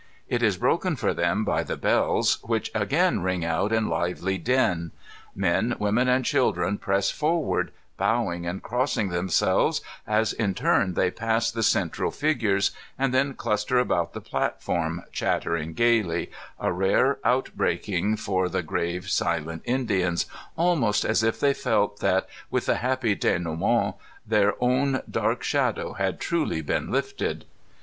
[0.27, 4.93] It is broken for them by the bells, which again ring out in lively din.
[5.35, 11.51] Men, women, and children press forward, bowing and crossing themselves as in turn they pass
[11.51, 18.49] the central figures; and then cluster about the platform, chattering gayly— a rare outbreaking for
[18.49, 20.25] the grave, silent Indians,
[20.55, 23.93] almost as if they felt that, with the happy dinouemeni,
[24.25, 27.45] their own dark shadow had truly been lifted.